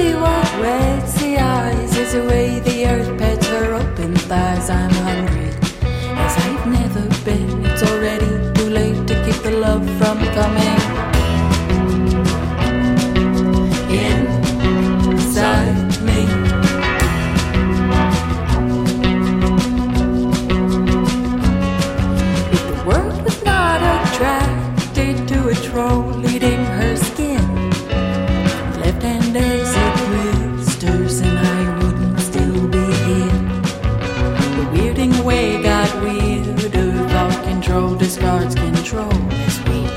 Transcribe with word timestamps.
see 0.00 0.14
what 0.14 0.48
waits 0.62 1.14
the 1.20 1.38
eyes 1.38 1.96
is 1.96 2.12
the 2.12 2.24
way 2.30 2.60
the 2.60 2.86
earth 2.86 3.10
pets 3.18 3.46
her 3.48 3.74
open 3.74 4.14
thighs. 4.28 4.70
I'm 4.70 4.94
hungry 5.06 5.50
as 6.24 6.34
I've 6.46 6.66
never 6.78 7.04
been. 7.26 7.50
It's 7.66 7.82
already 7.90 8.32
too 8.56 8.70
late 8.78 9.00
to 9.08 9.14
keep 9.24 9.38
the 9.42 9.54
love 9.66 9.84
from 9.98 10.18
coming. 10.38 10.79
some 35.20 35.26
way 35.26 35.62
got 35.62 36.02
weirder. 36.02 37.08
Thought 37.08 37.44
control 37.44 37.94
discards 37.94 38.54
control 38.54 39.10
this 39.28 39.58
week. 39.64 39.90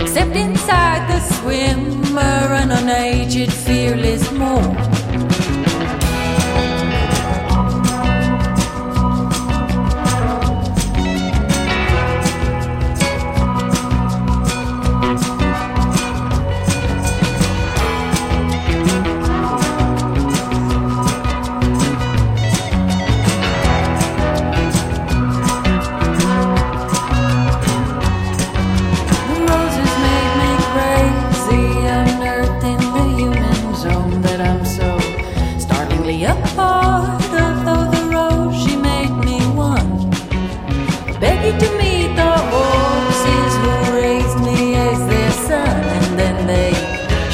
Except 0.00 0.34
inside 0.36 1.08
the 1.08 1.20
swimmer, 1.34 2.20
an 2.20 2.88
aged, 2.88 3.52
fearless 3.52 4.30
mole. 4.32 4.89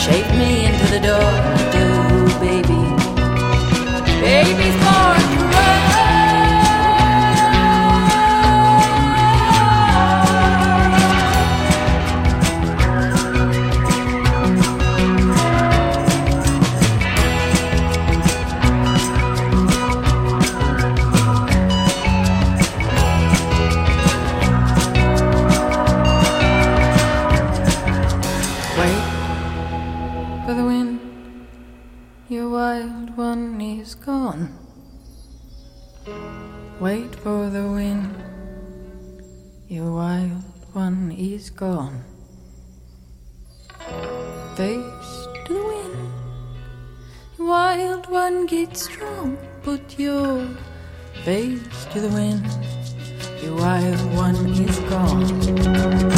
Shape 0.07 0.31
me 0.39 0.67
into 0.67 0.87
the 0.87 1.01
door, 1.01 1.33
do 1.73 2.39
baby. 2.39 2.76
Wait 36.81 37.15
for 37.23 37.49
the 37.49 37.63
wind, 37.63 38.13
your 39.69 39.93
wild 39.93 40.43
one 40.73 41.13
is 41.13 41.49
gone. 41.51 42.03
Face 44.57 45.29
to 45.47 45.55
the 45.55 45.65
wind, 45.65 46.13
your 47.39 47.47
wild 47.47 48.11
one 48.11 48.47
gets 48.47 48.83
strong. 48.91 49.39
Put 49.63 49.97
your 49.97 50.49
face 51.23 51.85
to 51.93 52.01
the 52.01 52.09
wind, 52.09 52.45
your 53.45 53.55
wild 53.55 54.01
one 54.13 54.35
is 54.51 54.79
gone. 54.91 56.16